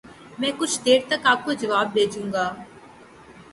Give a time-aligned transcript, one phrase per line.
[0.39, 2.45] میں کچھ دیر تک آپ کو جواب بھیجوں گا۔۔۔